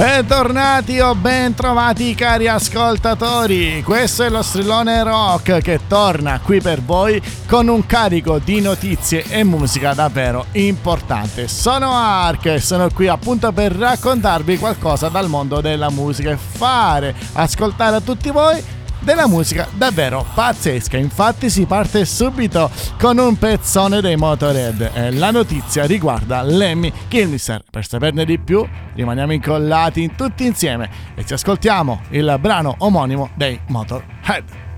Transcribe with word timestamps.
Bentornati 0.00 0.98
o 0.98 1.14
bentrovati 1.14 2.14
cari 2.14 2.48
ascoltatori, 2.48 3.82
questo 3.82 4.22
è 4.22 4.30
lo 4.30 4.40
strillone 4.40 5.02
rock 5.02 5.60
che 5.60 5.80
torna 5.86 6.40
qui 6.40 6.58
per 6.58 6.80
voi 6.80 7.20
con 7.46 7.68
un 7.68 7.84
carico 7.84 8.38
di 8.38 8.62
notizie 8.62 9.24
e 9.28 9.44
musica 9.44 9.92
davvero 9.92 10.46
importante. 10.52 11.48
Sono 11.48 11.92
Ark 11.92 12.46
e 12.46 12.60
sono 12.60 12.88
qui 12.88 13.08
appunto 13.08 13.52
per 13.52 13.72
raccontarvi 13.72 14.56
qualcosa 14.56 15.10
dal 15.10 15.28
mondo 15.28 15.60
della 15.60 15.90
musica 15.90 16.30
e 16.30 16.38
fare 16.38 17.14
ascoltare 17.34 17.96
a 17.96 18.00
tutti 18.00 18.30
voi 18.30 18.79
della 19.00 19.26
musica 19.26 19.66
davvero 19.72 20.24
pazzesca. 20.34 20.96
Infatti 20.96 21.50
si 21.50 21.66
parte 21.66 22.04
subito 22.04 22.70
con 22.98 23.18
un 23.18 23.36
pezzone 23.36 24.00
dei 24.00 24.16
Motorhead 24.16 24.90
e 24.94 25.12
la 25.12 25.30
notizia 25.30 25.84
riguarda 25.84 26.42
Lemmy 26.42 26.92
Kilmister. 27.08 27.62
Per 27.70 27.86
saperne 27.86 28.24
di 28.24 28.38
più 28.38 28.66
rimaniamo 28.94 29.32
incollati 29.32 30.12
tutti 30.14 30.44
insieme 30.44 30.88
e 31.14 31.24
ci 31.24 31.32
ascoltiamo 31.32 32.02
il 32.10 32.36
brano 32.40 32.74
omonimo 32.78 33.30
dei 33.34 33.58
Motorhead. 33.66 34.69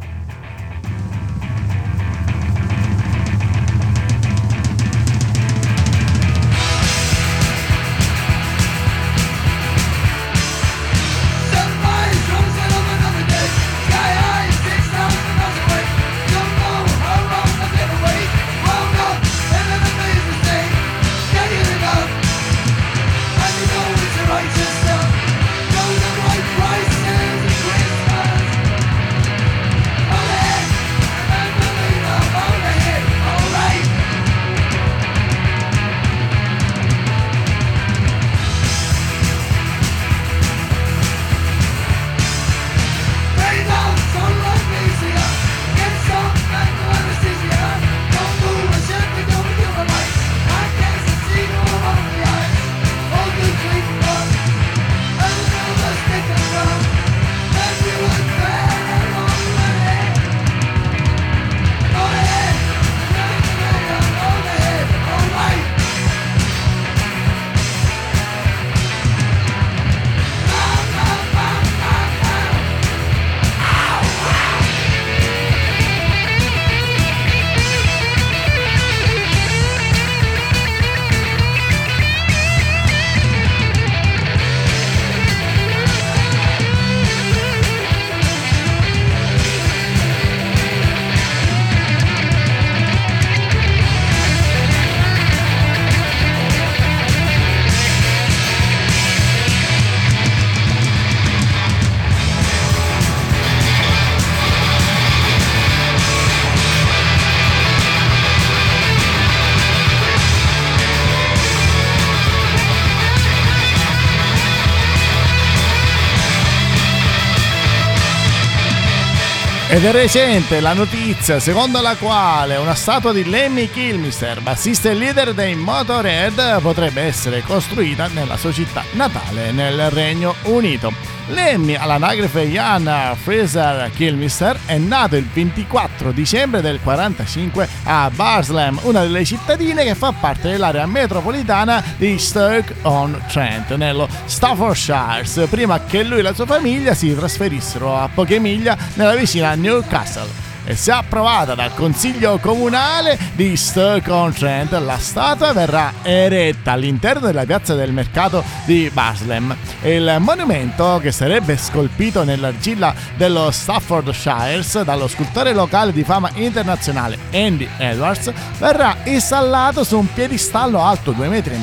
Ed 119.73 119.87
è 119.87 119.91
recente 119.91 120.61
la 120.61 120.75
notizia 120.75 121.41
secondo 121.41 121.81
la 121.81 121.97
quale 121.97 122.57
una 122.57 122.75
statua 122.75 123.11
di 123.11 123.25
Lemmy 123.25 123.71
Kilmister, 123.71 124.43
bassista 124.43 124.91
e 124.91 124.95
leader 124.95 125.33
dei 125.33 125.55
Motorhead, 125.55 126.61
potrebbe 126.61 127.01
essere 127.01 127.41
costruita 127.41 128.07
nella 128.09 128.37
sua 128.37 128.53
città 128.53 128.85
natale 128.91 129.51
nel 129.51 129.89
Regno 129.89 130.35
Unito. 130.43 131.12
Lemmy, 131.29 131.75
all'anagrafe 131.75 132.43
Jan 132.43 133.17
Fraser 133.23 133.91
Kilmister, 133.95 134.59
è 134.67 134.77
nato 134.79 135.17
il 135.17 135.25
24 135.25 136.13
dicembre 136.13 136.61
del 136.61 136.81
45 136.83 137.69
a 137.85 138.11
Barslem, 138.13 138.79
una 138.83 139.03
delle 139.03 139.25
cittadine 139.25 139.85
che 139.85 139.95
fa 139.95 140.13
parte 140.13 140.51
dell'area 140.51 140.87
metropolitana 140.87 141.83
di 141.97 142.19
Stoke-on-Trent, 142.19 143.75
nello 143.75 144.09
Staffordshire, 144.25 145.47
prima 145.49 145.85
che 145.85 146.03
lui 146.03 146.19
e 146.19 146.23
la 146.23 146.35
sua 146.35 146.47
famiglia 146.47 146.95
si 146.95 147.15
trasferissero 147.15 147.97
a 147.97 148.09
poche 148.13 148.39
miglia 148.39 148.77
nella 148.95 149.15
vicina 149.15 149.55
Newcastle 149.55 150.52
e 150.65 150.77
se 150.77 150.93
approvata 150.93 151.55
dal 151.55 151.75
Consiglio 151.75 152.39
Comunale 152.39 153.19
di 153.35 153.57
Stoke-on-Trent, 153.57 154.73
la 154.73 154.99
statua 154.99 155.53
verrà 155.53 155.93
eretta 156.03 156.73
all'interno 156.73 157.27
della 157.27 157.45
piazza 157.45 157.75
del 157.75 157.93
mercato 157.93 158.45
di 158.65 158.91
Baslem. 158.93 159.55
Il 159.83 160.17
monumento, 160.21 160.99
che 161.03 161.13
sarebbe 161.13 161.57
scolpito 161.57 162.25
nell'argilla 162.25 162.95
dello 163.17 163.51
Staffordshire 163.51 164.63
dallo 164.85 165.09
scultore 165.09 165.53
locale 165.53 165.93
di 165.93 166.05
fama 166.05 166.31
internazionale 166.35 167.19
Andy 167.33 167.69
Edwards, 167.79 168.33
verrà 168.59 168.97
installato 169.05 169.85
su 169.85 169.99
un 169.99 170.13
piedistallo 170.13 170.81
alto 170.83 171.13
2,5 171.13 171.29
metri, 171.29 171.61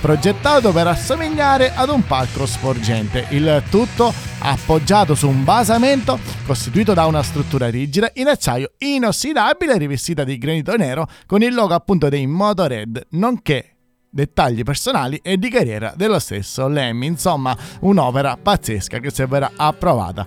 progettato 0.00 0.72
per 0.72 0.86
assomigliare 0.86 1.72
ad 1.74 1.88
un 1.88 2.04
palco 2.06 2.46
sporgente. 2.46 3.26
Il 3.30 3.62
tutto 3.68 4.31
appoggiato 4.42 5.14
su 5.14 5.28
un 5.28 5.44
basamento 5.44 6.18
costituito 6.44 6.94
da 6.94 7.06
una 7.06 7.22
struttura 7.22 7.68
rigida 7.68 8.10
in 8.14 8.28
acciaio 8.28 8.72
inossidabile 8.78 9.78
rivestita 9.78 10.24
di 10.24 10.38
granito 10.38 10.74
nero 10.76 11.08
con 11.26 11.42
il 11.42 11.54
logo 11.54 11.74
appunto 11.74 12.08
dei 12.08 12.26
Motorhead, 12.26 13.06
nonché 13.10 13.76
dettagli 14.10 14.62
personali 14.62 15.20
e 15.22 15.38
di 15.38 15.48
carriera 15.48 15.94
dello 15.96 16.18
stesso 16.18 16.68
Lemmy. 16.68 17.06
Insomma, 17.06 17.56
un'opera 17.80 18.36
pazzesca 18.36 18.98
che 18.98 19.10
se 19.10 19.26
verrà 19.26 19.52
approvata 19.56 20.26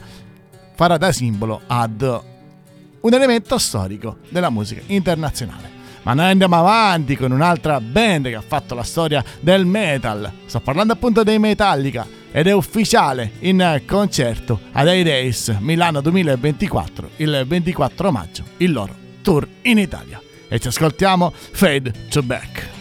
farà 0.75 0.97
da 0.97 1.11
simbolo 1.11 1.61
ad 1.67 2.01
un 3.01 3.13
elemento 3.13 3.57
storico 3.57 4.17
della 4.29 4.49
musica 4.49 4.81
internazionale. 4.87 5.74
Ma 6.05 6.13
noi 6.13 6.29
andiamo 6.29 6.55
avanti 6.57 7.17
con 7.17 7.31
un'altra 7.31 7.81
band 7.81 8.27
che 8.27 8.35
ha 8.35 8.43
fatto 8.45 8.75
la 8.75 8.83
storia 8.83 9.23
del 9.39 9.65
metal. 9.65 10.31
Sto 10.45 10.59
parlando 10.59 10.93
appunto 10.93 11.23
dei 11.23 11.39
Metallica 11.39 12.07
ed 12.31 12.45
è 12.45 12.53
ufficiale 12.53 13.31
in 13.39 13.81
concerto 13.87 14.59
ad 14.71 14.87
A-Days 14.87 15.57
Milano 15.59 16.01
2024 16.01 17.09
il 17.17 17.43
24 17.47 18.11
maggio, 18.11 18.43
il 18.57 18.71
loro 18.71 18.95
tour 19.23 19.47
in 19.63 19.79
Italia. 19.79 20.21
E 20.47 20.59
ci 20.59 20.67
ascoltiamo 20.67 21.33
Fade 21.33 21.91
to 22.09 22.21
Back. 22.21 22.74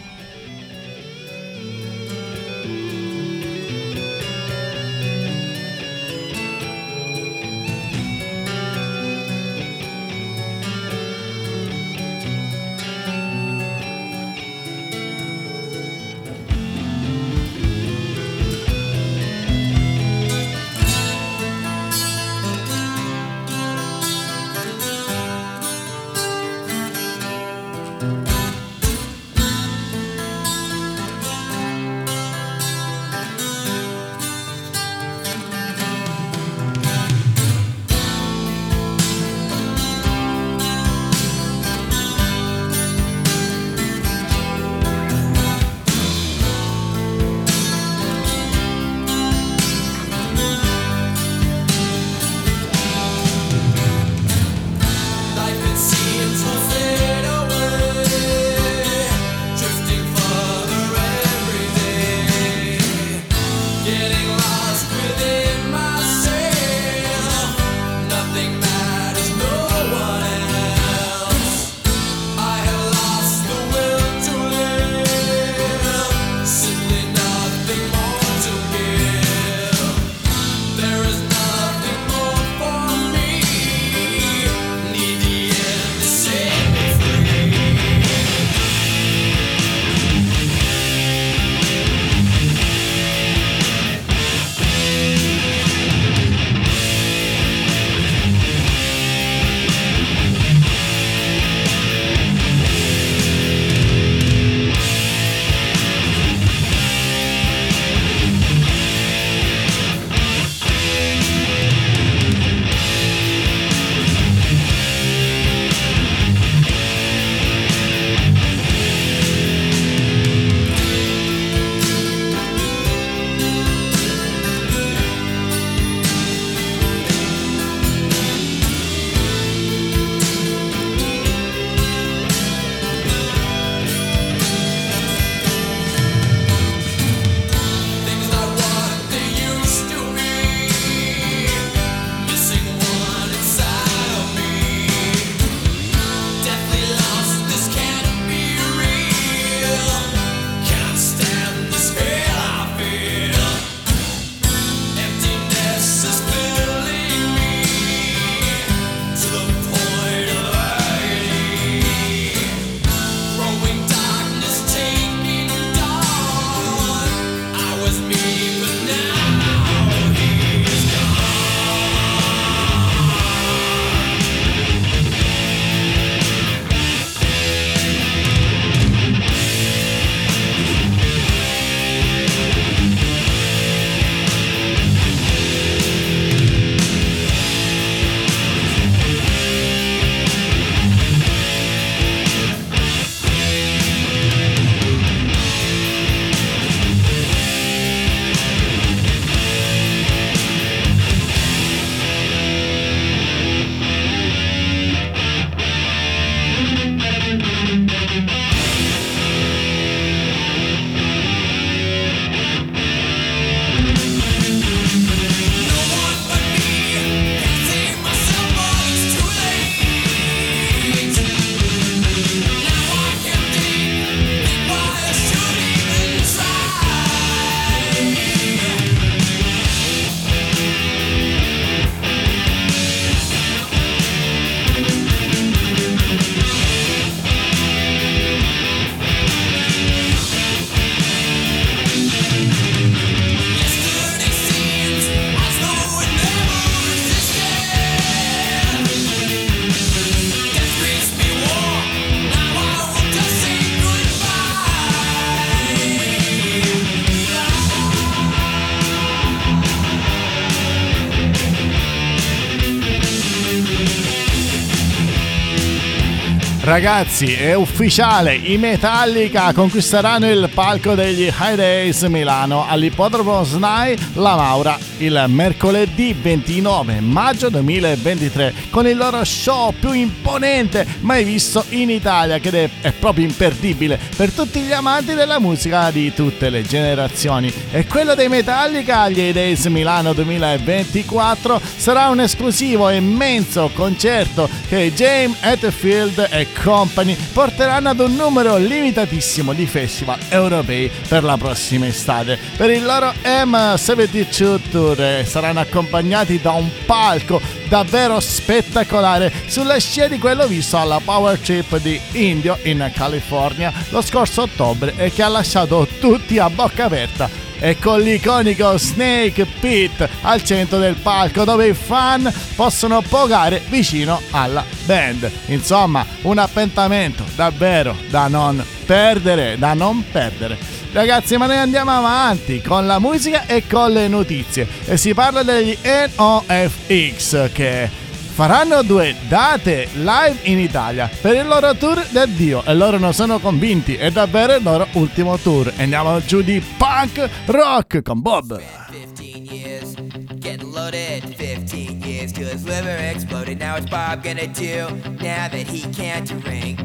Ragazzi, 266.75 267.33
è 267.33 267.55
ufficiale, 267.55 268.35
i 268.35 268.59
Metallica 268.59 269.53
conquisteranno 269.53 270.29
il 270.29 270.51
palco 270.53 270.97
degli 270.97 271.33
High 271.33 271.55
Days 271.55 272.03
Milano 272.03 272.67
all'ippodromo 272.67 273.45
SNAI 273.45 273.97
La 274.15 274.35
Maura 274.35 274.77
il 274.99 275.25
mercoledì 275.29 276.13
29 276.13 277.01
maggio 277.01 277.49
2023 277.49 278.55
con 278.71 278.87
il 278.87 278.97
loro 278.97 279.25
show 279.25 279.73
più 279.73 279.93
imponente 279.93 280.87
mai 281.01 281.25
visto 281.25 281.65
in 281.71 281.91
Italia 281.91 282.39
che 282.39 282.71
è, 282.81 282.93
proprio 282.93 283.25
imperdibile 283.25 283.99
per 284.17 284.31
tutti 284.31 284.61
gli 284.61 284.73
amanti 284.73 285.15
della 285.15 285.41
musica 285.41 285.91
di 285.91 286.13
tutte 286.15 286.49
le 286.49 286.63
generazioni. 286.63 287.53
E 287.71 287.87
quello 287.87 288.15
dei 288.15 288.29
Metallica 288.29 289.01
agli 289.01 289.19
High 289.19 289.33
Days 289.33 289.67
Milano 289.67 290.13
2024 290.13 291.61
sarà 291.77 292.09
un 292.09 292.21
esclusivo 292.21 292.89
immenso 292.91 293.71
concerto 293.75 294.49
che 294.69 294.93
James 294.95 295.37
Hetfield 295.41 296.29
e 296.31 296.47
Company 296.65 297.15
porteranno 297.15 297.91
ad 297.91 298.01
un 298.01 298.15
numero 298.15 298.57
limitatissimo 298.57 299.53
di 299.53 299.67
festival 299.67 300.19
europei 300.31 300.91
per 301.07 301.23
la 301.23 301.37
prossima 301.37 301.87
estate. 301.87 302.39
Per 302.57 302.71
il 302.71 302.83
loro 302.83 303.13
M72 303.23 304.61
Tour 304.71 305.27
saranno 305.27 305.61
accompagnati 305.61 306.41
da 306.41 306.53
un 306.53 306.71
palco 306.87 307.39
davvero 307.69 308.19
spettacolare 308.19 309.31
sulla 309.47 309.79
scia 309.79 310.09
di 310.09 310.19
quello 310.19 310.47
visto 310.47 310.79
alla 310.79 311.01
Power 311.05 311.39
Trip 311.39 311.79
di 311.81 312.01
Indio 312.13 312.59
in 312.63 312.91
California 312.95 313.71
lo 313.91 314.01
scorso 314.01 314.43
ottobre 314.43 314.95
e 314.97 315.13
che 315.13 315.23
ha 315.23 315.29
lasciato 315.29 315.87
tutti 316.01 316.39
a 316.39 316.49
bocca 316.49 316.87
aperta 316.87 317.44
e 317.65 317.79
con 317.79 318.03
l'iconico 318.03 318.77
Snake 318.77 319.47
Pit 319.59 320.07
al 320.21 320.45
centro 320.45 320.77
del 320.77 320.97
palco 320.97 321.45
dove 321.45 321.69
i 321.69 321.73
fan 321.73 322.31
possono 322.55 323.01
pogare 323.01 323.63
vicino 323.71 324.21
alla 324.33 324.63
band. 324.85 325.31
Insomma, 325.47 326.05
un 326.23 326.37
appuntamento 326.37 327.25
davvero 327.35 327.97
da 328.11 328.29
non 328.29 328.63
perdere, 328.85 329.57
da 329.57 329.73
non 329.73 330.05
perdere. 330.13 330.59
Ragazzi, 330.93 331.39
ma 331.39 331.47
noi 331.47 331.57
andiamo 331.57 331.91
avanti 331.91 332.61
con 332.61 332.87
la 332.87 332.99
musica 332.99 333.47
e 333.47 333.67
con 333.67 333.93
le 333.93 334.09
notizie 334.09 334.69
e 334.85 334.99
si 334.99 335.15
parla 335.15 335.43
degli 335.43 335.75
NOFX 336.17 337.51
che 337.51 337.89
faranno 338.35 338.83
due 338.83 339.15
date 339.29 339.89
live 339.93 340.39
in 340.43 340.59
Italia 340.59 341.09
per 341.21 341.37
il 341.37 341.47
loro 341.47 341.73
tour 341.77 342.05
d'addio 342.11 342.65
e 342.65 342.75
loro 342.75 342.99
non 342.99 343.13
sono 343.13 343.39
convinti, 343.39 343.95
è 343.95 344.11
davvero 344.11 344.57
il 344.57 344.63
loro 344.65 344.89
ultimo 344.95 345.39
tour. 345.39 345.73
Andiamo 345.77 346.19
giù 346.19 346.43
di 346.43 346.61
punk 346.77 347.29
rock 347.47 348.03
con 348.03 348.21
Bob. 348.21 348.61
15 348.91 349.47
years, 349.49 349.95
getting 350.41 350.73
loaded, 350.73 351.23
15 351.37 352.03
years 352.03 352.33
till 352.33 352.49
his 352.49 352.65
liver 352.65 352.99
exploded. 352.99 353.61
Now 353.61 353.75
what's 353.75 353.89
Bob 353.89 354.25
gonna 354.25 354.49
do 354.49 354.89
now 355.23 355.49
that 355.49 355.69
he 355.69 355.83
can't 355.93 356.27
drink? 356.43 356.81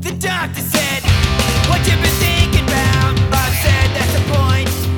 The 0.00 0.14
doctor 0.20 0.62
said, 0.62 1.02
What 1.68 1.80
you 1.84 1.96
been 1.96 2.14
thinking 2.22 2.62
about? 2.62 3.16
Bob 3.28 3.52
said, 3.58 3.90
That's 3.92 4.12
the 4.14 4.22
point. 4.32 4.97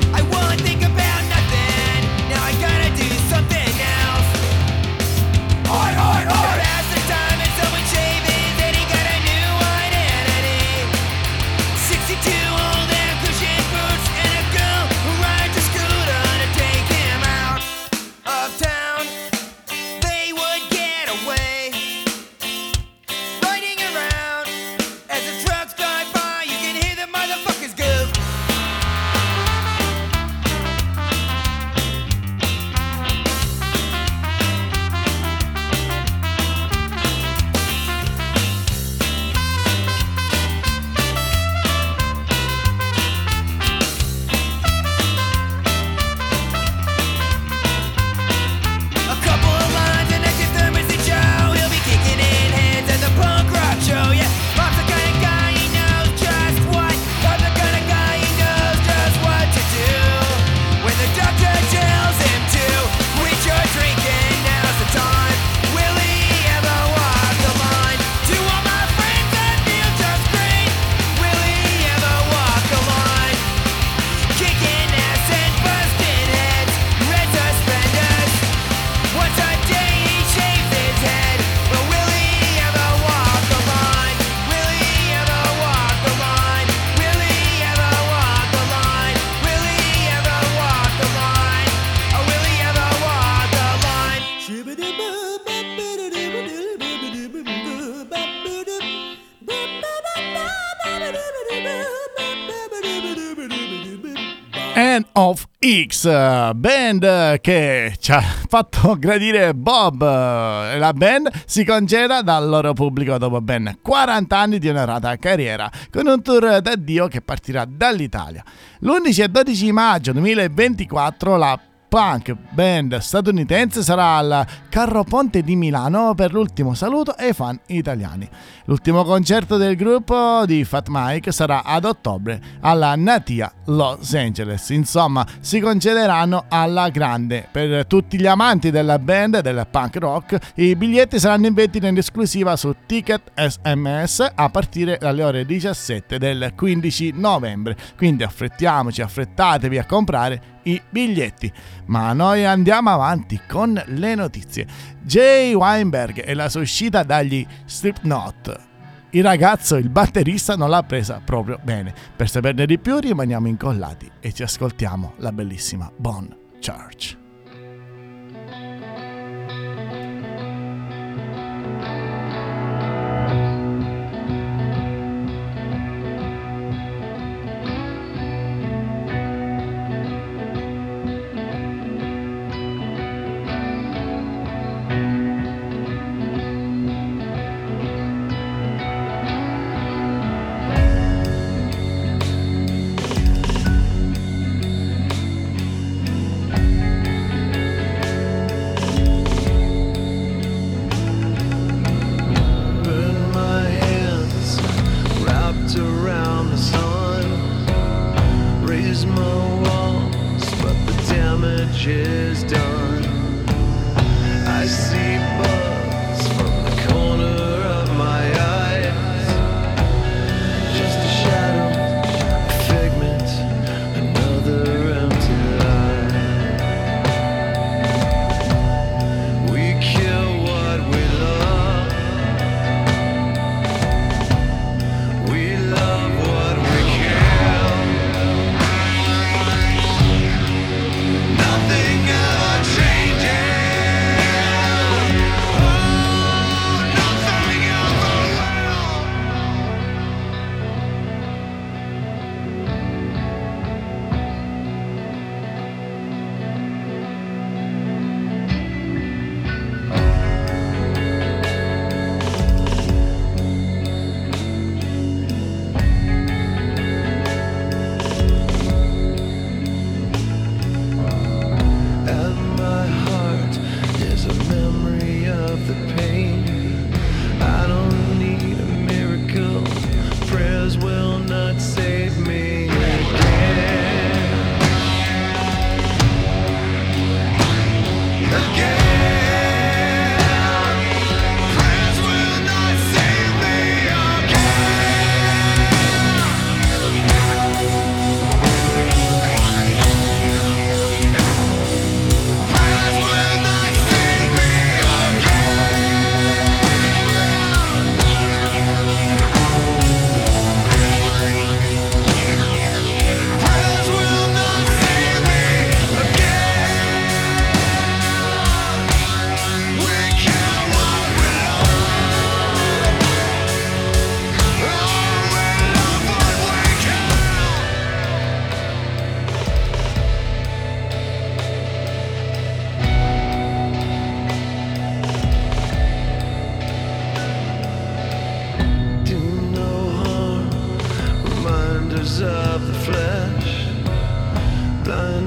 X, 105.70 106.52
band 106.54 107.40
che 107.40 107.94
ci 108.00 108.10
ha 108.10 108.20
fatto 108.20 108.96
gradire 108.98 109.54
Bob. 109.54 110.00
La 110.00 110.92
band 110.92 111.30
si 111.46 111.64
congeda 111.64 112.22
dal 112.22 112.48
loro 112.48 112.72
pubblico 112.72 113.18
dopo 113.18 113.40
ben 113.40 113.78
40 113.80 114.36
anni 114.36 114.58
di 114.58 114.68
onorata 114.68 115.14
carriera, 115.16 115.70
con 115.90 116.08
un 116.08 116.22
tour 116.22 116.60
d'addio 116.60 117.06
che 117.06 117.20
partirà 117.20 117.64
dall'Italia. 117.64 118.42
L'11 118.80 119.22
e 119.22 119.28
12 119.28 119.72
maggio 119.72 120.12
2024 120.12 121.36
la 121.36 121.60
punk 121.90 122.36
band 122.50 122.98
statunitense 122.98 123.82
sarà 123.82 124.16
al 124.16 124.46
Carro 124.68 125.02
Ponte 125.02 125.42
di 125.42 125.56
Milano 125.56 126.14
per 126.14 126.32
l'ultimo 126.32 126.72
saluto 126.74 127.10
ai 127.10 127.32
fan 127.32 127.58
italiani. 127.66 128.28
L'ultimo 128.66 129.02
concerto 129.02 129.56
del 129.56 129.74
gruppo 129.74 130.44
di 130.46 130.62
Fat 130.62 130.86
Mike 130.88 131.32
sarà 131.32 131.64
ad 131.64 131.84
ottobre 131.84 132.40
alla 132.60 132.94
Natia 132.94 133.52
Los 133.64 134.14
Angeles. 134.14 134.70
Insomma, 134.70 135.26
si 135.40 135.58
concederanno 135.58 136.44
alla 136.48 136.90
grande. 136.90 137.48
Per 137.50 137.84
tutti 137.86 138.20
gli 138.20 138.26
amanti 138.26 138.70
della 138.70 139.00
band 139.00 139.40
del 139.40 139.66
punk 139.68 139.96
rock, 139.96 140.52
i 140.54 140.76
biglietti 140.76 141.18
saranno 141.18 141.48
in 141.48 141.54
vendita 141.54 141.88
in 141.88 141.96
esclusiva 141.96 142.54
su 142.54 142.72
Ticket 142.86 143.32
SMS 143.34 144.30
a 144.32 144.48
partire 144.48 144.96
dalle 144.96 145.24
ore 145.24 145.44
17 145.44 146.18
del 146.18 146.52
15 146.54 147.14
novembre. 147.16 147.76
Quindi 147.96 148.22
affrettiamoci, 148.22 149.02
affrettatevi 149.02 149.76
a 149.76 149.86
comprare 149.86 150.58
i 150.64 150.80
biglietti. 150.88 151.52
Ma 151.86 152.12
noi 152.12 152.44
andiamo 152.44 152.90
avanti 152.90 153.40
con 153.48 153.80
le 153.86 154.14
notizie. 154.14 154.66
Jay 155.02 155.54
Weinberg 155.54 156.22
e 156.24 156.34
la 156.34 156.48
sua 156.48 156.60
uscita 156.60 157.02
dagli 157.02 157.46
Slipknot. 157.66 158.68
Il 159.10 159.24
ragazzo, 159.24 159.76
il 159.76 159.88
batterista, 159.88 160.54
non 160.54 160.70
l'ha 160.70 160.82
presa 160.82 161.20
proprio 161.24 161.58
bene. 161.62 161.92
Per 162.14 162.28
saperne 162.28 162.64
di 162.64 162.78
più 162.78 162.98
rimaniamo 162.98 163.48
incollati 163.48 164.10
e 164.20 164.32
ci 164.32 164.42
ascoltiamo 164.42 165.14
la 165.16 165.32
bellissima 165.32 165.90
Bon 165.96 166.32
Church. 166.60 167.19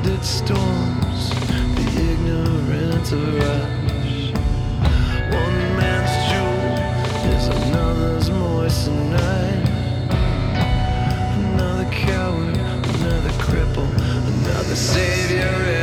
blinded 0.04 0.26
storms, 0.26 1.30
the 1.76 1.86
ignorant 2.12 3.12
rush. 3.40 4.32
One 5.32 5.58
man's 5.78 6.14
jewel 6.30 7.32
is 7.34 7.48
another's 7.48 8.30
moistened 8.30 9.16
eye. 9.16 9.64
Another 11.54 11.90
coward, 11.92 12.58
another 12.58 13.30
cripple, 13.44 13.90
another 14.28 14.76
savior. 14.76 15.83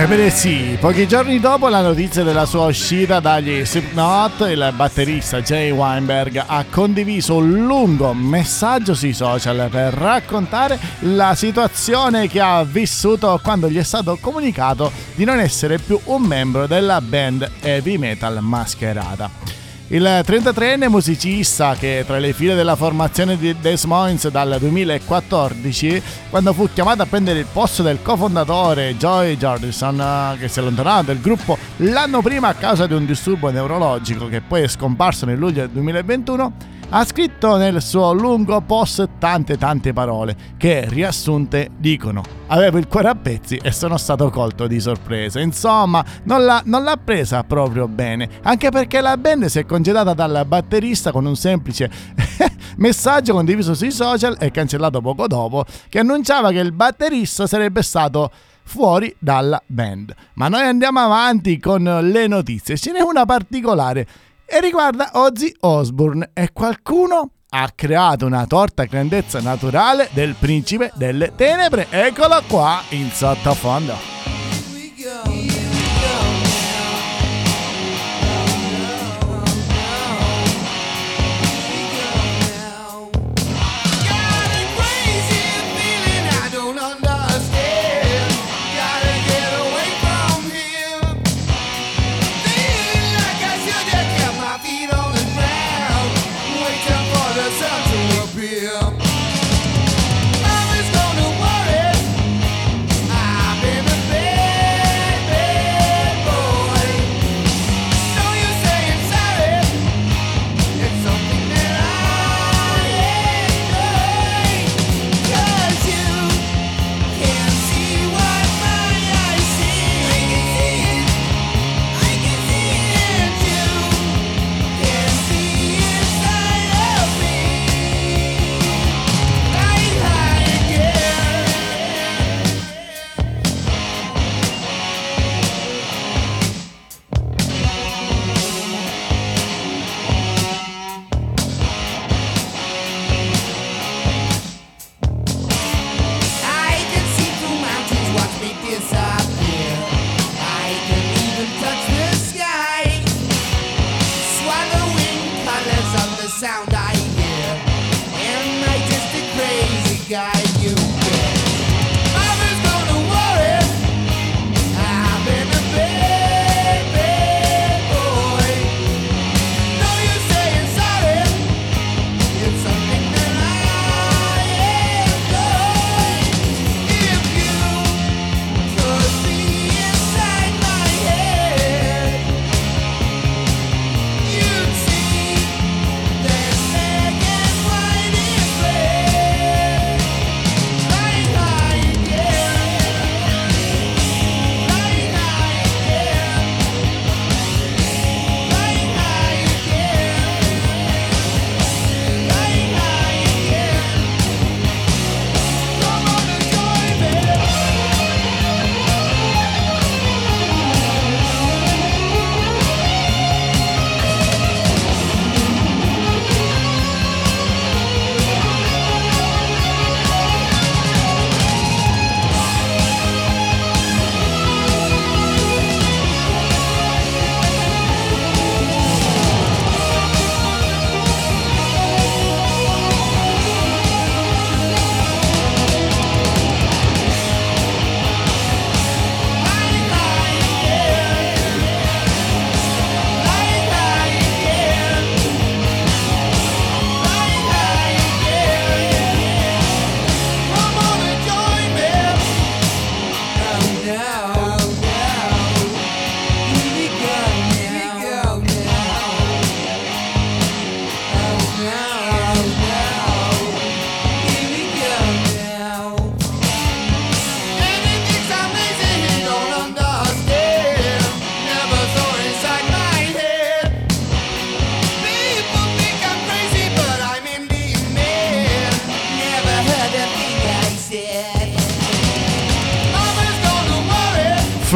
Ebbene 0.00 0.30
sì, 0.30 0.78
pochi 0.80 1.06
giorni 1.06 1.38
dopo 1.40 1.68
la 1.68 1.82
notizia 1.82 2.22
della 2.22 2.46
sua 2.46 2.64
uscita 2.64 3.20
dagli 3.20 3.66
Slipknot, 3.66 4.46
il 4.48 4.72
batterista 4.74 5.42
Jay 5.42 5.70
Weinberg 5.70 6.42
ha 6.46 6.64
condiviso 6.70 7.36
un 7.36 7.66
lungo 7.66 8.14
messaggio 8.14 8.94
sui 8.94 9.12
social 9.12 9.68
per 9.70 9.92
raccontare 9.92 10.78
la 11.00 11.34
situazione 11.34 12.28
che 12.28 12.40
ha 12.40 12.64
vissuto 12.64 13.38
quando 13.42 13.68
gli 13.68 13.76
è 13.76 13.82
stato 13.82 14.16
comunicato 14.18 14.90
di 15.14 15.24
non 15.24 15.38
essere 15.38 15.76
più 15.76 16.00
un 16.04 16.22
membro 16.22 16.66
della 16.66 17.02
band 17.02 17.50
heavy 17.60 17.98
metal 17.98 18.38
mascherata. 18.40 19.59
Il 19.92 20.04
33enne 20.04 20.88
musicista 20.88 21.74
che 21.74 21.98
è 21.98 22.04
tra 22.04 22.20
le 22.20 22.32
file 22.32 22.54
della 22.54 22.76
formazione 22.76 23.36
di 23.36 23.56
Des 23.60 23.86
Moines 23.86 24.28
dal 24.28 24.56
2014, 24.60 26.00
quando 26.30 26.52
fu 26.52 26.68
chiamato 26.72 27.02
a 27.02 27.06
prendere 27.06 27.40
il 27.40 27.46
posto 27.52 27.82
del 27.82 28.00
cofondatore 28.00 28.96
Joey 28.96 29.36
Jordison, 29.36 30.36
che 30.38 30.46
si 30.46 30.60
è 30.60 30.62
allontanato 30.62 31.06
dal 31.06 31.18
gruppo 31.18 31.58
l'anno 31.78 32.22
prima 32.22 32.46
a 32.46 32.54
causa 32.54 32.86
di 32.86 32.94
un 32.94 33.04
disturbo 33.04 33.50
neurologico 33.50 34.28
che 34.28 34.40
poi 34.40 34.62
è 34.62 34.68
scomparso 34.68 35.26
nel 35.26 35.38
luglio 35.38 35.62
del 35.62 35.70
2021, 35.70 36.52
ha 36.92 37.04
scritto 37.04 37.56
nel 37.56 37.80
suo 37.80 38.12
lungo 38.12 38.60
post 38.62 39.08
tante 39.18 39.56
tante 39.56 39.92
parole 39.92 40.36
che 40.56 40.86
riassunte 40.88 41.70
dicono 41.76 42.20
avevo 42.48 42.78
il 42.78 42.88
cuore 42.88 43.08
a 43.08 43.14
pezzi 43.14 43.60
e 43.62 43.70
sono 43.70 43.96
stato 43.96 44.28
colto 44.30 44.66
di 44.66 44.80
sorpresa. 44.80 45.38
Insomma, 45.38 46.04
non 46.24 46.44
l'ha, 46.44 46.60
non 46.64 46.82
l'ha 46.82 46.98
presa 47.02 47.44
proprio 47.44 47.86
bene, 47.86 48.28
anche 48.42 48.70
perché 48.70 49.00
la 49.00 49.16
band 49.16 49.44
si 49.44 49.60
è 49.60 49.66
congedata 49.66 50.14
dal 50.14 50.44
batterista 50.46 51.12
con 51.12 51.26
un 51.26 51.36
semplice 51.36 51.88
messaggio 52.78 53.34
condiviso 53.34 53.74
sui 53.74 53.92
social 53.92 54.36
e 54.40 54.50
cancellato 54.50 55.00
poco 55.00 55.28
dopo 55.28 55.64
che 55.88 56.00
annunciava 56.00 56.50
che 56.50 56.58
il 56.58 56.72
batterista 56.72 57.46
sarebbe 57.46 57.82
stato 57.82 58.32
fuori 58.64 59.14
dalla 59.16 59.62
band. 59.64 60.12
Ma 60.34 60.48
noi 60.48 60.62
andiamo 60.62 60.98
avanti 60.98 61.60
con 61.60 61.82
le 61.82 62.26
notizie. 62.26 62.76
Ce 62.76 62.90
n'è 62.90 63.00
una 63.00 63.24
particolare 63.24 64.06
e 64.50 64.60
riguarda 64.60 65.10
Ozzy 65.14 65.54
Osbourne 65.60 66.30
e 66.32 66.50
qualcuno 66.52 67.30
ha 67.50 67.70
creato 67.74 68.26
una 68.26 68.46
torta 68.46 68.84
grandezza 68.84 69.40
naturale 69.40 70.08
del 70.12 70.34
principe 70.38 70.90
delle 70.94 71.32
tenebre. 71.34 71.86
Eccola 71.90 72.42
qua 72.46 72.82
in 72.90 73.10
sottofondo. 73.10 74.19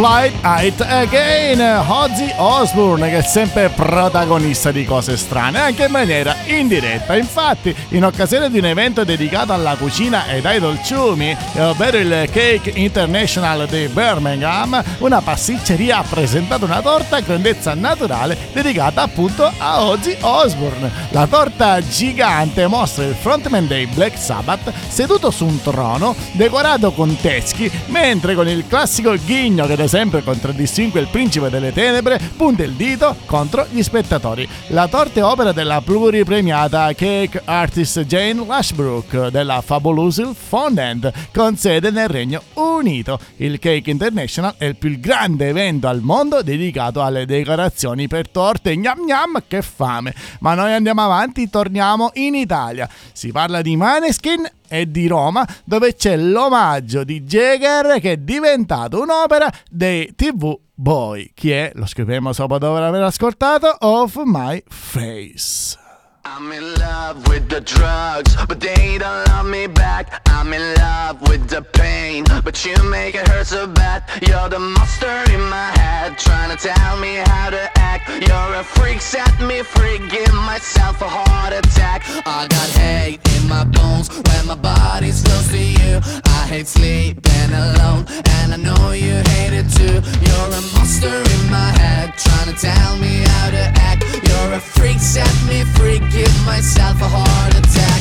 Flight 0.04 0.34
It 0.62 0.82
Again, 0.82 1.82
Ozzy 1.88 2.30
Osbourne 2.36 3.08
che 3.08 3.18
è 3.20 3.22
sempre 3.22 3.70
protagonista 3.70 4.70
di 4.70 4.84
cose 4.84 5.16
strane, 5.16 5.58
anche 5.58 5.86
in 5.86 5.92
maniera 5.92 6.36
indiretta. 6.44 7.16
Infatti, 7.16 7.74
in 7.88 8.04
occasione 8.04 8.50
di 8.50 8.58
un 8.58 8.66
evento 8.66 9.02
dedicato 9.02 9.54
alla 9.54 9.76
cucina 9.76 10.26
ed 10.26 10.44
ai 10.44 10.60
dolciumi, 10.60 11.34
ovvero 11.56 11.96
il 11.96 12.28
Cake 12.30 12.72
International 12.74 13.66
di 13.66 13.88
Birmingham, 13.88 14.84
una 14.98 15.22
pasticceria 15.22 15.96
ha 15.96 16.02
presentato 16.02 16.66
una 16.66 16.82
torta 16.82 17.16
a 17.16 17.20
grandezza 17.20 17.72
naturale 17.72 18.36
dedicata 18.52 19.00
appunto 19.00 19.50
a 19.56 19.84
Ozzy 19.86 20.18
Osbourne. 20.20 20.90
La 21.12 21.26
torta 21.26 21.80
gigante 21.80 22.66
mostra 22.66 23.04
il 23.04 23.14
frontman 23.18 23.66
dei 23.66 23.86
Black 23.86 24.18
Sabbath 24.18 24.70
seduto 24.86 25.30
su 25.30 25.46
un 25.46 25.62
trono 25.62 26.14
decorato 26.32 26.92
con 26.92 27.16
teschi, 27.18 27.72
mentre 27.86 28.34
con 28.34 28.46
il 28.46 28.66
classico 28.68 29.14
ghigno 29.24 29.64
che 29.64 29.76
sempre 29.94 30.24
contraddistingue 30.24 30.98
il 30.98 31.06
principe 31.06 31.50
delle 31.50 31.72
tenebre, 31.72 32.18
punta 32.36 32.64
il 32.64 32.72
dito 32.72 33.14
contro 33.26 33.64
gli 33.70 33.80
spettatori. 33.80 34.44
La 34.70 34.88
torta 34.88 35.20
è 35.20 35.22
opera 35.22 35.52
della 35.52 35.80
pluripremiata 35.82 36.92
cake 36.94 37.40
artist 37.44 38.00
Jane 38.00 38.44
Lashbrook 38.44 39.28
della 39.28 39.60
Fabulous 39.60 40.20
Fondant, 40.34 41.12
con 41.32 41.56
sede 41.56 41.92
nel 41.92 42.08
Regno 42.08 42.42
Unito. 42.54 43.20
Il 43.36 43.60
Cake 43.60 43.88
International 43.88 44.56
è 44.58 44.64
il 44.64 44.74
più 44.74 44.98
grande 44.98 45.46
evento 45.46 45.86
al 45.86 46.00
mondo 46.00 46.42
dedicato 46.42 47.00
alle 47.00 47.24
decorazioni 47.24 48.08
per 48.08 48.28
torte. 48.28 48.76
Gnam 48.76 49.04
gnam, 49.06 49.44
che 49.46 49.62
fame! 49.62 50.12
Ma 50.40 50.54
noi 50.54 50.72
andiamo 50.72 51.04
avanti, 51.04 51.48
torniamo 51.48 52.10
in 52.14 52.34
Italia. 52.34 52.88
Si 53.12 53.30
parla 53.30 53.62
di 53.62 53.76
Maneskin 53.76 54.44
e 54.68 54.90
di 54.90 55.06
Roma, 55.06 55.46
dove 55.64 55.94
c'è 55.94 56.16
l'omaggio 56.16 57.04
di 57.04 57.22
Jagger 57.22 58.00
che 58.00 58.12
è 58.12 58.16
diventato 58.16 59.00
un'opera 59.00 59.50
dei 59.70 60.14
TV 60.14 60.58
Boy. 60.74 61.30
Chi 61.34 61.50
è? 61.50 61.70
Lo 61.74 61.86
scriviamo 61.86 62.32
sopra 62.32 62.58
dopo 62.58 62.76
aver 62.76 63.02
ascoltato 63.02 63.76
Of 63.80 64.20
My 64.24 64.62
Face. 64.66 65.83
I'm 66.26 66.50
in 66.52 66.74
love 66.76 67.28
with 67.28 67.50
the 67.50 67.60
drugs, 67.60 68.34
but 68.48 68.58
they 68.58 68.96
don't 68.96 69.28
love 69.28 69.44
me 69.44 69.66
back. 69.66 70.22
I'm 70.26 70.54
in 70.54 70.74
love 70.76 71.20
with 71.28 71.50
the 71.50 71.60
pain, 71.60 72.24
but 72.42 72.64
you 72.64 72.74
make 72.88 73.14
it 73.14 73.28
hurt 73.28 73.46
so 73.46 73.66
bad. 73.66 74.04
You're 74.26 74.48
the 74.48 74.58
monster 74.58 75.22
in 75.32 75.42
my 75.42 75.70
head, 75.76 76.16
trying 76.16 76.56
to 76.56 76.56
tell 76.56 76.96
me 76.98 77.16
how 77.16 77.50
to 77.50 77.70
act. 77.76 78.08
You're 78.08 78.54
a 78.54 78.64
freak, 78.64 79.02
set 79.02 79.38
me 79.40 79.62
free, 79.62 79.98
give 80.08 80.32
myself 80.32 81.02
a 81.02 81.08
heart 81.08 81.52
attack. 81.52 82.04
I 82.24 82.46
got 82.48 82.68
hate 82.70 83.20
in 83.36 83.46
my 83.46 83.64
bones 83.64 84.08
when 84.08 84.46
my 84.46 84.56
body's 84.56 85.22
close 85.22 85.48
to 85.48 85.58
you. 85.58 86.00
I 86.24 86.46
hate 86.48 86.68
sleeping 86.68 87.52
alone, 87.52 88.06
and 88.40 88.54
I 88.54 88.56
know 88.56 88.92
you 88.92 89.16
hate 89.36 89.52
it 89.52 89.68
too. 89.76 90.00
You're 90.24 90.50
a 90.56 90.62
monster 90.72 91.14
in 91.14 91.50
my 91.50 91.70
head, 91.78 92.16
trying 92.16 92.54
to 92.54 92.56
tell 92.58 92.96
me 92.96 93.24
how 93.28 93.50
to 93.50 93.64
act. 93.76 94.04
You're 94.26 94.54
a 94.54 94.60
freak, 94.60 94.98
set 94.98 95.30
me 95.48 95.64
free 95.76 96.00
give 96.14 96.46
myself 96.46 96.96
a 97.02 97.08
heart 97.10 97.54
attack. 97.58 98.00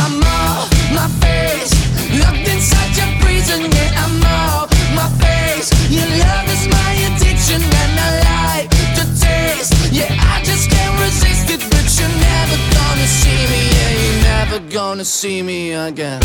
I'm 0.00 0.16
off 0.24 0.72
my 0.96 1.08
face, 1.20 1.72
locked 2.16 2.48
inside 2.48 2.92
your 2.96 3.12
prison. 3.20 3.68
Yeah, 3.68 4.02
I'm 4.04 4.24
off 4.24 4.72
my 4.96 5.08
face. 5.20 5.68
Your 5.92 6.08
love 6.24 6.48
is 6.48 6.64
my 6.72 6.92
addiction, 7.08 7.60
and 7.60 7.92
I 8.00 8.10
like 8.32 8.68
the 8.96 9.04
taste. 9.20 9.72
Yeah, 9.92 10.08
I 10.08 10.40
just 10.42 10.70
can't 10.70 10.96
resist 11.04 11.46
it, 11.54 11.62
but 11.72 11.86
you're 12.00 12.16
never 12.32 12.56
gonna 12.76 13.08
see 13.20 13.40
me. 13.52 13.60
Yeah, 13.76 13.92
you're 14.00 14.22
never 14.32 14.58
gonna 14.72 15.04
see 15.04 15.42
me 15.42 15.72
again. 15.72 16.22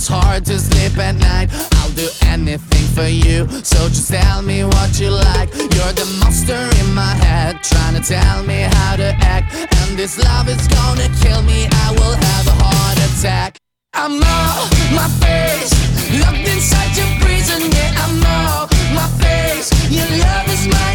It's 0.00 0.08
hard 0.08 0.46
to 0.46 0.58
sleep 0.58 0.96
at 0.96 1.14
night. 1.14 1.50
I'll 1.76 1.92
do 1.92 2.08
anything 2.24 2.86
for 2.96 3.04
you, 3.04 3.46
so 3.62 3.76
just 3.92 4.08
tell 4.08 4.40
me 4.40 4.64
what 4.64 4.98
you 4.98 5.10
like. 5.10 5.52
You're 5.52 5.92
the 5.92 6.08
monster 6.24 6.56
in 6.80 6.94
my 6.94 7.12
head, 7.20 7.62
trying 7.62 8.00
to 8.00 8.02
tell 8.02 8.42
me 8.42 8.64
how 8.64 8.96
to 8.96 9.12
act. 9.20 9.52
And 9.52 9.98
this 9.98 10.16
love 10.16 10.48
is 10.48 10.66
gonna 10.68 11.08
kill 11.20 11.42
me, 11.42 11.68
I 11.84 11.92
will 12.00 12.16
have 12.16 12.46
a 12.48 12.56
heart 12.64 12.98
attack. 13.12 13.58
I'm 13.92 14.22
off 14.24 14.72
my 14.96 15.08
face, 15.20 15.68
locked 16.16 16.48
inside 16.48 16.96
your 16.96 17.12
prison. 17.20 17.60
Yeah, 17.68 18.00
I'm 18.00 18.24
off 18.24 18.72
my 18.96 19.08
face. 19.20 19.68
Your 19.92 20.08
love 20.16 20.48
is 20.48 20.64
my 20.66 20.90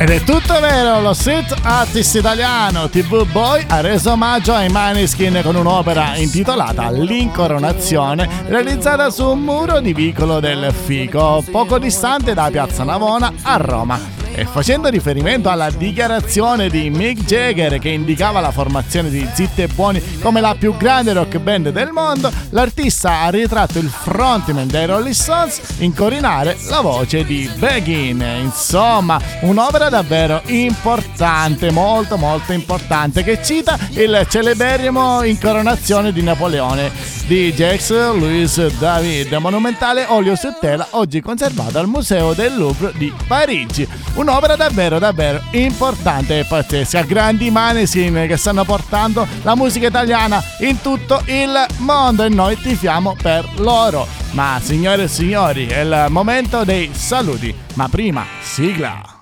Ed 0.00 0.10
è 0.10 0.20
tutto 0.20 0.60
vero, 0.60 1.00
lo 1.00 1.12
street 1.12 1.56
artist 1.62 2.14
italiano 2.14 2.88
TV 2.88 3.28
Boy 3.32 3.64
ha 3.66 3.80
reso 3.80 4.12
omaggio 4.12 4.54
ai 4.54 4.68
Maneskin 4.68 5.40
con 5.42 5.56
un'opera 5.56 6.14
intitolata 6.14 6.88
L'Incoronazione, 6.92 8.44
realizzata 8.46 9.10
su 9.10 9.28
un 9.28 9.40
muro 9.40 9.80
di 9.80 9.92
Vicolo 9.92 10.38
del 10.38 10.72
Fico, 10.72 11.42
poco 11.50 11.80
distante 11.80 12.32
da 12.32 12.48
Piazza 12.48 12.84
Navona 12.84 13.32
a 13.42 13.56
Roma 13.56 14.27
e 14.38 14.44
facendo 14.44 14.88
riferimento 14.88 15.50
alla 15.50 15.68
dichiarazione 15.68 16.68
di 16.68 16.90
Mick 16.90 17.24
Jagger 17.24 17.80
che 17.80 17.88
indicava 17.88 18.38
la 18.38 18.52
formazione 18.52 19.10
di 19.10 19.28
Zitti 19.34 19.62
e 19.62 19.66
Buoni 19.66 20.00
come 20.20 20.40
la 20.40 20.54
più 20.56 20.76
grande 20.76 21.12
rock 21.12 21.38
band 21.38 21.70
del 21.70 21.90
mondo, 21.90 22.30
l'artista 22.50 23.22
ha 23.22 23.30
ritratto 23.30 23.80
il 23.80 23.88
frontman 23.88 24.68
dei 24.68 24.86
Rolling 24.86 25.12
Stones 25.12 25.60
in 25.78 25.92
corinare 25.92 26.56
la 26.68 26.80
voce 26.80 27.24
di 27.24 27.50
Begin. 27.56 28.24
Insomma, 28.40 29.20
un'opera 29.40 29.88
davvero 29.88 30.40
importante, 30.46 31.72
molto 31.72 32.16
molto 32.16 32.52
importante, 32.52 33.24
che 33.24 33.42
cita 33.42 33.76
il 33.90 34.24
celeberrimo 34.28 35.24
Incoronazione 35.24 36.12
di 36.12 36.22
Napoleone 36.22 37.16
di 37.26 37.52
Jacques 37.52 37.90
Louis 37.90 38.78
David, 38.78 39.34
monumentale 39.34 40.06
olio 40.08 40.34
su 40.34 40.48
tela 40.58 40.86
oggi 40.92 41.20
conservato 41.20 41.78
al 41.78 41.86
Museo 41.86 42.32
del 42.32 42.56
Louvre 42.56 42.92
di 42.96 43.12
Parigi. 43.26 43.86
Un 44.14 44.27
un'opera 44.28 44.56
davvero 44.56 44.98
davvero 44.98 45.40
importante 45.52 46.40
e 46.40 46.44
pazzesca. 46.44 47.02
Grandi 47.02 47.50
manesin 47.50 48.26
che 48.28 48.36
stanno 48.36 48.64
portando 48.64 49.26
la 49.42 49.56
musica 49.56 49.86
italiana 49.86 50.42
in 50.60 50.80
tutto 50.82 51.22
il 51.26 51.66
mondo 51.78 52.24
e 52.24 52.28
noi 52.28 52.56
tifiamo 52.60 53.16
per 53.20 53.48
loro. 53.56 54.06
Ma 54.32 54.60
signore 54.62 55.04
e 55.04 55.08
signori, 55.08 55.66
è 55.66 55.80
il 55.80 56.06
momento 56.10 56.64
dei 56.64 56.90
saluti. 56.92 57.54
Ma 57.74 57.88
prima, 57.88 58.24
sigla. 58.42 59.17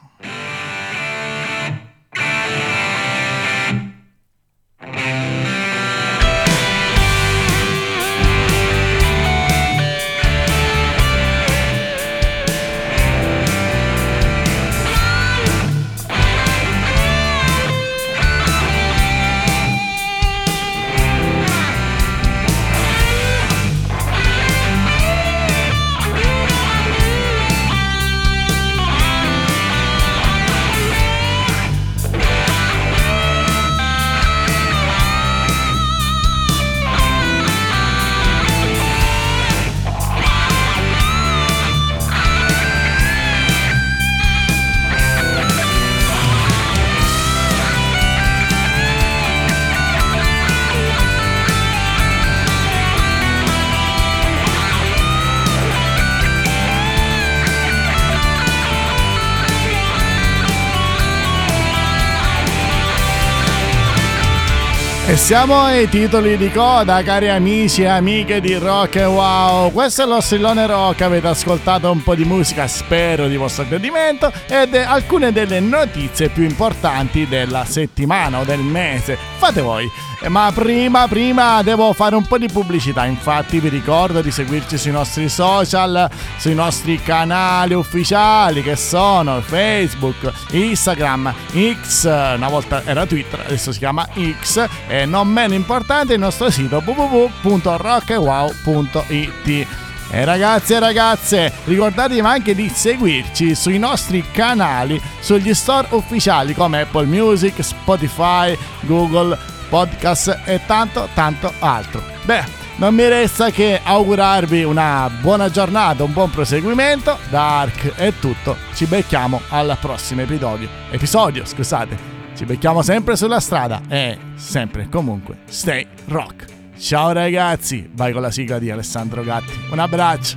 Siamo 65.26 65.58
ai 65.58 65.88
titoli 65.88 66.36
di 66.36 66.52
coda, 66.52 67.02
cari 67.02 67.28
amici 67.28 67.82
e 67.82 67.86
amiche 67.86 68.40
di 68.40 68.54
Rock 68.54 68.94
Wow. 68.94 69.72
Questo 69.72 70.04
è 70.04 70.06
lo 70.06 70.20
strillone 70.20 70.68
rock, 70.68 71.00
avete 71.00 71.26
ascoltato 71.26 71.90
un 71.90 72.00
po' 72.00 72.14
di 72.14 72.24
musica, 72.24 72.68
spero 72.68 73.26
di 73.26 73.34
vostro 73.34 73.66
gradimento, 73.66 74.30
ed 74.46 74.76
alcune 74.76 75.32
delle 75.32 75.58
notizie 75.58 76.28
più 76.28 76.44
importanti 76.44 77.26
della 77.26 77.64
settimana 77.64 78.38
o 78.38 78.44
del 78.44 78.60
mese. 78.60 79.18
Fate 79.38 79.62
voi. 79.62 79.90
Eh, 80.20 80.28
ma 80.28 80.50
prima, 80.54 81.06
prima 81.08 81.60
devo 81.62 81.92
fare 81.92 82.14
un 82.14 82.24
po' 82.26 82.38
di 82.38 82.46
pubblicità, 82.46 83.04
infatti 83.04 83.58
vi 83.60 83.68
ricordo 83.68 84.22
di 84.22 84.30
seguirci 84.30 84.78
sui 84.78 84.90
nostri 84.90 85.28
social, 85.28 86.08
sui 86.38 86.54
nostri 86.54 87.02
canali 87.02 87.74
ufficiali 87.74 88.62
che 88.62 88.76
sono 88.76 89.42
Facebook, 89.42 90.32
Instagram, 90.52 91.34
X, 91.82 92.04
una 92.04 92.48
volta 92.48 92.82
era 92.86 93.04
Twitter, 93.04 93.40
adesso 93.44 93.72
si 93.72 93.78
chiama 93.78 94.08
X 94.40 94.66
e 94.88 95.04
non 95.04 95.15
meno 95.24 95.54
importante 95.54 96.14
il 96.14 96.20
nostro 96.20 96.50
sito 96.50 96.82
www.rockwow.it. 96.84 99.66
E 100.08 100.24
ragazzi 100.24 100.74
e 100.74 100.78
ragazze, 100.78 101.52
ricordatevi 101.64 102.20
anche 102.20 102.54
di 102.54 102.68
seguirci 102.68 103.56
sui 103.56 103.78
nostri 103.78 104.24
canali, 104.30 105.02
sugli 105.20 105.52
store 105.52 105.88
ufficiali 105.90 106.54
come 106.54 106.82
Apple 106.82 107.06
Music, 107.06 107.60
Spotify, 107.62 108.56
Google 108.82 109.36
podcast 109.68 110.42
e 110.44 110.60
tanto 110.64 111.08
tanto 111.12 111.52
altro. 111.58 112.00
Beh, 112.22 112.44
non 112.76 112.94
mi 112.94 113.08
resta 113.08 113.50
che 113.50 113.80
augurarvi 113.82 114.62
una 114.62 115.10
buona 115.20 115.50
giornata, 115.50 116.04
un 116.04 116.12
buon 116.12 116.30
proseguimento. 116.30 117.18
Da 117.28 117.60
Ark 117.60 117.94
è 117.94 118.12
tutto. 118.20 118.56
Ci 118.74 118.86
becchiamo 118.86 119.40
al 119.48 119.76
prossimo 119.80 120.20
episodio. 120.20 120.68
Episodio, 120.90 121.44
scusate. 121.44 122.15
Ci 122.36 122.44
becchiamo 122.44 122.82
sempre 122.82 123.16
sulla 123.16 123.40
strada 123.40 123.80
e 123.88 124.18
sempre 124.34 124.90
comunque 124.90 125.38
stay 125.46 125.86
rock. 126.08 126.44
Ciao 126.76 127.12
ragazzi, 127.12 127.88
vai 127.94 128.12
con 128.12 128.20
la 128.20 128.30
sigla 128.30 128.58
di 128.58 128.70
Alessandro 128.70 129.24
Gatti. 129.24 129.52
Un 129.70 129.78
abbraccio. 129.78 130.36